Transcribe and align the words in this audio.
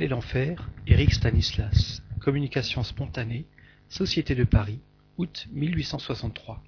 et 0.00 0.08
l'enfer, 0.08 0.70
Éric 0.86 1.12
Stanislas. 1.12 2.02
Communication 2.20 2.82
spontanée, 2.82 3.44
Société 3.90 4.34
de 4.34 4.44
Paris, 4.44 4.80
août 5.18 5.48
1863. 5.52 6.62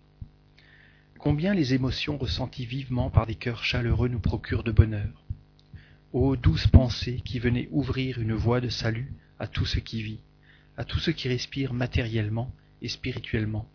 Combien 1.18 1.54
les 1.54 1.72
émotions 1.72 2.18
ressenties 2.18 2.66
vivement 2.66 3.08
par 3.08 3.26
des 3.26 3.34
cœurs 3.34 3.64
chaleureux 3.64 4.08
nous 4.08 4.18
procurent 4.18 4.62
de 4.62 4.72
bonheur. 4.72 5.24
Ô 6.12 6.36
douces 6.36 6.66
pensées 6.66 7.22
qui 7.24 7.38
venez 7.38 7.68
ouvrir 7.70 8.20
une 8.20 8.34
voie 8.34 8.60
de 8.60 8.68
salut 8.68 9.14
à 9.38 9.46
tout 9.46 9.64
ce 9.64 9.78
qui 9.78 10.02
vit, 10.02 10.20
à 10.76 10.84
tout 10.84 10.98
ce 10.98 11.10
qui 11.10 11.28
respire 11.28 11.72
matériellement 11.72 12.52
et 12.82 12.88
spirituellement, 12.88 13.66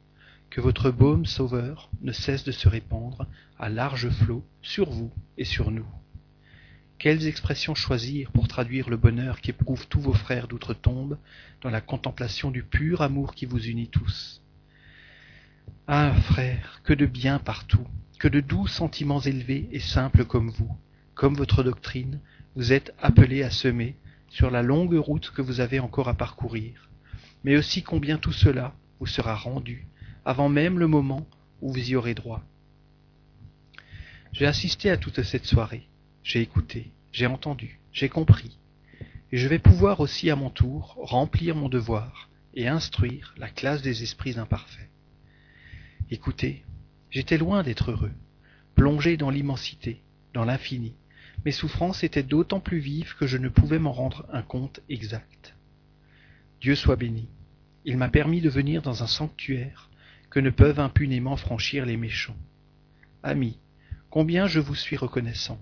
que 0.52 0.62
votre 0.62 0.92
baume 0.92 1.26
sauveur 1.26 1.90
ne 2.04 2.12
cesse 2.12 2.44
de 2.44 2.52
se 2.52 2.70
répandre 2.70 3.26
à 3.58 3.70
large 3.70 4.10
flot 4.10 4.46
sur 4.62 4.92
vous 4.92 5.12
et 5.40 5.46
sur 5.46 5.72
nous. 5.72 5.88
Quelles 7.00 7.28
expressions 7.28 7.76
choisir 7.76 8.30
pour 8.34 8.50
traduire 8.50 8.90
le 8.90 8.98
bonheur 8.98 9.40
qu'éprouvent 9.40 9.88
tous 9.88 10.02
vos 10.02 10.14
frères 10.14 10.50
d'outre-tombe 10.50 11.18
dans 11.62 11.70
la 11.70 11.80
contemplation 11.80 12.52
du 12.52 12.62
pur 12.62 13.02
amour 13.02 13.36
qui 13.36 13.46
vous 13.46 13.68
unit 13.68 13.88
tous? 13.88 14.42
Ah, 15.88 16.14
frères, 16.24 16.82
que 16.84 16.92
de 16.92 17.06
bien 17.06 17.40
partout, 17.40 17.88
que 18.20 18.28
de 18.28 18.42
doux 18.42 18.68
sentiments 18.68 19.22
élevés 19.22 19.70
et 19.72 19.80
simples 19.80 20.26
comme 20.26 20.50
vous, 20.50 20.76
comme 21.16 21.36
votre 21.36 21.64
doctrine, 21.64 22.20
vous 22.58 22.74
êtes 22.74 22.94
appelés 23.02 23.44
à 23.44 23.50
semer 23.50 23.96
sur 24.28 24.52
la 24.52 24.62
longue 24.62 24.96
route 24.96 25.32
que 25.32 25.42
vous 25.42 25.62
avez 25.62 25.80
encore 25.80 26.10
à 26.10 26.16
parcourir, 26.16 26.90
mais 27.46 27.56
aussi 27.56 27.82
combien 27.82 28.18
tout 28.18 28.34
cela 28.34 28.76
vous 29.00 29.08
sera 29.08 29.36
rendu 29.36 29.88
avant 30.26 30.50
même 30.50 30.78
le 30.78 30.88
moment 30.88 31.26
où 31.62 31.72
vous 31.72 31.92
y 31.92 31.96
aurez 31.96 32.14
droit. 32.14 32.44
J'ai 34.34 34.48
assisté 34.48 34.90
à 34.90 34.98
toute 34.98 35.24
cette 35.24 35.46
soirée, 35.46 35.88
j'ai 36.30 36.42
écouté, 36.42 36.92
j'ai 37.12 37.26
entendu, 37.26 37.80
j'ai 37.92 38.08
compris, 38.08 38.60
et 39.32 39.38
je 39.40 39.48
vais 39.48 39.58
pouvoir 39.58 40.00
aussi 40.00 40.30
à 40.30 40.36
mon 40.36 40.52
tour 40.52 40.94
remplir 41.00 41.56
mon 41.56 41.70
devoir 41.70 42.30
et 42.54 42.68
instruire 42.68 43.34
la 43.38 43.50
classe 43.50 43.82
des 43.82 44.04
esprits 44.04 44.38
imparfaits. 44.38 44.92
Écoutez, 46.12 46.64
j'étais 47.10 47.40
loin 47.40 47.64
d'être 47.64 47.90
heureux, 47.90 48.12
plongé 48.76 49.18
dans 49.18 49.32
l'immensité, 49.32 50.04
dans 50.36 50.46
l'infini. 50.46 50.94
Mes 51.46 51.52
souffrances 51.52 52.04
étaient 52.04 52.22
d'autant 52.22 52.60
plus 52.60 52.78
vives 52.78 53.16
que 53.16 53.26
je 53.26 53.38
ne 53.38 53.50
pouvais 53.50 53.80
m'en 53.80 53.92
rendre 53.92 54.28
un 54.32 54.44
compte 54.44 54.82
exact. 54.88 55.56
Dieu 56.62 56.76
soit 56.76 56.96
béni. 56.96 57.28
Il 57.86 57.98
m'a 57.98 58.10
permis 58.10 58.42
de 58.42 58.52
venir 58.52 58.84
dans 58.84 59.02
un 59.02 59.08
sanctuaire 59.08 59.90
que 60.30 60.40
ne 60.40 60.52
peuvent 60.52 60.80
impunément 60.80 61.38
franchir 61.38 61.88
les 61.88 61.98
méchants. 61.98 62.38
Amis, 63.24 63.58
combien 64.12 64.46
je 64.46 64.60
vous 64.60 64.76
suis 64.76 64.96
reconnaissant 64.96 65.60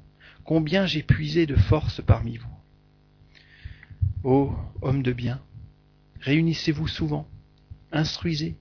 combien 0.47 0.85
j'ai 0.85 1.03
puisé 1.03 1.45
de 1.45 1.57
force 1.57 2.01
parmi 2.01 2.37
vous. 2.37 2.57
Ô 4.23 4.53
hommes 4.81 5.03
de 5.03 5.11
bien, 5.11 5.41
réunissez-vous 6.21 6.87
souvent, 6.87 7.27
instruisez, 7.91 8.55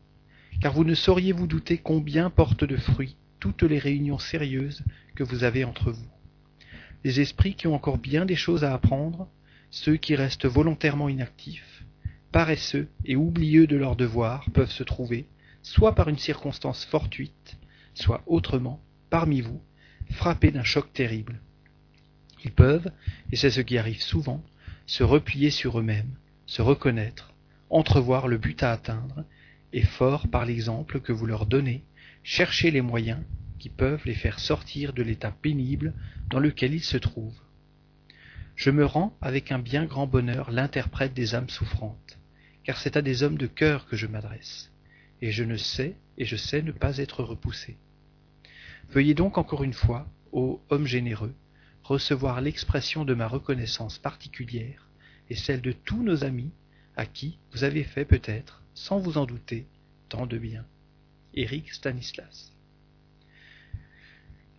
car 0.60 0.72
vous 0.72 0.82
ne 0.82 0.96
sauriez 0.96 1.30
vous 1.30 1.46
douter 1.46 1.78
combien 1.78 2.28
portent 2.28 2.64
de 2.64 2.76
fruits 2.76 3.16
toutes 3.38 3.62
les 3.62 3.78
réunions 3.78 4.18
sérieuses 4.18 4.82
que 5.14 5.22
vous 5.22 5.44
avez 5.44 5.62
entre 5.62 5.92
vous. 5.92 6.08
Les 7.04 7.20
esprits 7.20 7.54
qui 7.54 7.68
ont 7.68 7.74
encore 7.76 7.98
bien 7.98 8.26
des 8.26 8.34
choses 8.34 8.64
à 8.64 8.74
apprendre, 8.74 9.28
ceux 9.70 9.96
qui 9.96 10.16
restent 10.16 10.46
volontairement 10.46 11.08
inactifs, 11.08 11.84
paresseux 12.32 12.88
et 13.04 13.14
oublieux 13.14 13.68
de 13.68 13.76
leurs 13.76 13.94
devoirs 13.94 14.44
peuvent 14.52 14.72
se 14.72 14.82
trouver, 14.82 15.28
soit 15.62 15.94
par 15.94 16.08
une 16.08 16.18
circonstance 16.18 16.84
fortuite, 16.84 17.58
soit 17.94 18.24
autrement, 18.26 18.82
parmi 19.08 19.40
vous, 19.40 19.62
frappés 20.10 20.50
d'un 20.50 20.64
choc 20.64 20.92
terrible. 20.92 21.40
Ils 22.46 22.52
peuvent, 22.52 22.92
et 23.32 23.36
c'est 23.36 23.50
ce 23.50 23.60
qui 23.60 23.76
arrive 23.76 24.00
souvent, 24.00 24.40
se 24.86 25.02
replier 25.02 25.50
sur 25.50 25.80
eux-mêmes, 25.80 26.14
se 26.46 26.62
reconnaître, 26.62 27.32
entrevoir 27.70 28.28
le 28.28 28.38
but 28.38 28.62
à 28.62 28.70
atteindre, 28.70 29.24
et 29.72 29.82
fort 29.82 30.28
par 30.28 30.46
l'exemple 30.46 31.00
que 31.00 31.12
vous 31.12 31.26
leur 31.26 31.46
donnez, 31.46 31.82
chercher 32.22 32.70
les 32.70 32.82
moyens 32.82 33.18
qui 33.58 33.68
peuvent 33.68 34.04
les 34.04 34.14
faire 34.14 34.38
sortir 34.38 34.92
de 34.92 35.02
l'état 35.02 35.32
pénible 35.32 35.92
dans 36.30 36.38
lequel 36.38 36.72
ils 36.72 36.84
se 36.84 36.96
trouvent. 36.96 37.42
Je 38.54 38.70
me 38.70 38.86
rends 38.86 39.16
avec 39.20 39.50
un 39.50 39.58
bien 39.58 39.84
grand 39.84 40.06
bonheur 40.06 40.52
l'interprète 40.52 41.14
des 41.14 41.34
âmes 41.34 41.50
souffrantes, 41.50 42.16
car 42.62 42.78
c'est 42.78 42.96
à 42.96 43.02
des 43.02 43.24
hommes 43.24 43.38
de 43.38 43.48
cœur 43.48 43.88
que 43.88 43.96
je 43.96 44.06
m'adresse, 44.06 44.70
et 45.20 45.32
je 45.32 45.42
ne 45.42 45.56
sais 45.56 45.96
et 46.16 46.24
je 46.24 46.36
sais 46.36 46.62
ne 46.62 46.70
pas 46.70 46.98
être 46.98 47.24
repoussé. 47.24 47.76
Veuillez 48.90 49.14
donc 49.14 49.36
encore 49.36 49.64
une 49.64 49.72
fois, 49.72 50.06
ô 50.30 50.60
homme 50.70 50.86
généreux, 50.86 51.34
recevoir 51.86 52.40
l'expression 52.40 53.04
de 53.04 53.14
ma 53.14 53.28
reconnaissance 53.28 53.98
particulière 53.98 54.88
et 55.30 55.36
celle 55.36 55.60
de 55.60 55.72
tous 55.72 56.02
nos 56.02 56.24
amis 56.24 56.50
à 56.96 57.06
qui 57.06 57.38
vous 57.52 57.64
avez 57.64 57.84
fait 57.84 58.04
peut-être, 58.04 58.62
sans 58.74 58.98
vous 58.98 59.18
en 59.18 59.26
douter, 59.26 59.66
tant 60.08 60.26
de 60.26 60.38
bien. 60.38 60.64
Éric 61.34 61.72
Stanislas. 61.72 62.52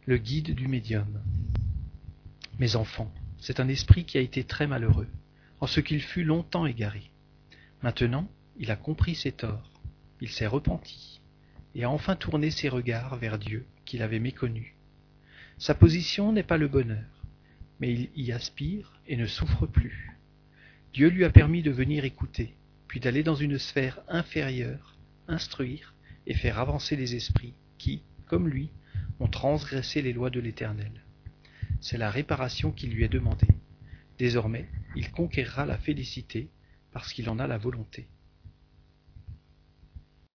Le 0.06 0.18
guide 0.18 0.56
du 0.56 0.68
médium. 0.68 1.22
Mes 2.60 2.76
enfants, 2.76 3.14
c'est 3.40 3.60
un 3.60 3.68
esprit 3.68 4.06
qui 4.06 4.18
a 4.18 4.22
été 4.22 4.44
très 4.44 4.68
malheureux, 4.68 5.08
en 5.60 5.68
ce 5.68 5.80
qu'il 5.80 6.02
fut 6.02 6.24
longtemps 6.24 6.66
égaré. 6.66 7.12
Maintenant, 7.84 8.30
il 8.58 8.72
a 8.72 8.76
compris 8.76 9.16
ses 9.16 9.32
torts, 9.32 9.72
il 10.22 10.30
s'est 10.30 10.48
repenti, 10.48 11.20
et 11.76 11.84
a 11.84 11.90
enfin 11.90 12.16
tourné 12.16 12.52
ses 12.52 12.70
regards 12.70 13.18
vers 13.18 13.38
Dieu 13.38 13.66
qu'il 13.86 14.02
avait 14.02 14.20
méconnu. 14.20 14.76
Sa 15.58 15.74
position 15.74 16.32
n'est 16.32 16.44
pas 16.44 16.58
le 16.58 16.68
bonheur, 16.68 17.17
mais 17.80 18.10
il 18.16 18.26
y 18.26 18.32
aspire 18.32 19.00
et 19.08 19.18
ne 19.18 19.26
souffre 19.26 19.66
plus. 19.66 20.18
Dieu 20.94 21.10
lui 21.10 21.26
a 21.26 21.30
permis 21.30 21.62
de 21.62 21.72
venir 21.72 22.06
écouter, 22.06 22.56
puis 22.88 23.00
d'aller 23.00 23.24
dans 23.24 23.36
une 23.36 23.58
sphère 23.58 24.00
inférieure, 24.08 24.98
instruire 25.28 25.94
et 26.26 26.34
faire 26.34 26.60
avancer 26.60 26.96
les 26.96 27.16
esprits 27.16 27.54
qui, 27.78 28.02
comme 28.26 28.48
lui, 28.48 28.72
ont 29.20 29.28
transgressé 29.28 30.02
les 30.02 30.14
lois 30.14 30.30
de 30.30 30.40
l'Éternel. 30.40 30.92
C'est 31.82 31.98
la 31.98 32.10
réparation 32.10 32.72
qui 32.72 32.88
lui 32.88 33.04
est 33.04 33.10
demandée. 33.10 33.48
Désormais, 34.18 34.68
il 34.96 35.12
conquérera 35.12 35.66
la 35.66 35.78
félicité 35.78 36.50
parce 36.92 37.14
qu'il 37.14 37.30
en 37.30 37.40
a 37.40 37.48
la 37.48 37.58
volonté. 37.58 38.08